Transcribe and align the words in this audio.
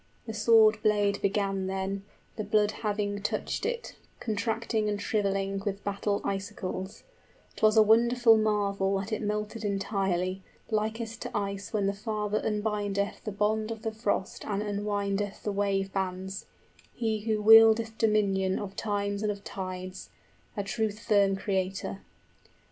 The 0.25 0.33
sword 0.33 0.81
blade 0.81 1.21
began 1.21 1.67
then, 1.67 2.01
The 2.35 2.43
blood 2.43 2.71
having 2.71 3.21
touched 3.21 3.67
it, 3.67 3.95
contracting 4.19 4.89
and 4.89 4.99
shriveling 4.99 5.61
With 5.63 5.83
battle 5.83 6.21
icicles; 6.23 7.03
'twas 7.57 7.77
a 7.77 7.83
wonderful 7.83 8.35
marvel 8.35 8.99
50 8.99 9.11
That 9.11 9.21
it 9.21 9.23
melted 9.27 9.63
entirely, 9.63 10.41
likest 10.71 11.21
to 11.21 11.37
ice 11.37 11.71
when 11.71 11.85
The 11.85 11.93
Father 11.93 12.39
unbindeth 12.39 13.23
the 13.25 13.31
bond 13.31 13.69
of 13.69 13.83
the 13.83 13.91
frost 13.91 14.43
and 14.43 14.63
Unwindeth 14.63 15.43
the 15.43 15.51
wave 15.51 15.93
bands, 15.93 16.47
He 16.95 17.19
who 17.25 17.39
wieldeth 17.39 17.95
dominion 17.99 18.57
Of 18.57 18.75
times 18.75 19.21
and 19.21 19.31
of 19.31 19.43
tides: 19.43 20.09
a 20.57 20.63
truth 20.63 20.97
firm 20.97 21.35
Creator. 21.35 22.01